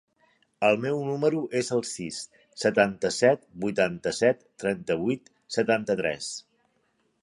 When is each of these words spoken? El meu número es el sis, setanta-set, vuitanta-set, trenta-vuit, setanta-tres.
El 0.69 0.79
meu 0.85 1.01
número 1.09 1.41
es 1.59 1.69
el 1.75 1.83
sis, 1.89 2.23
setanta-set, 2.63 3.45
vuitanta-set, 3.67 4.45
trenta-vuit, 4.65 5.35
setanta-tres. 5.59 6.37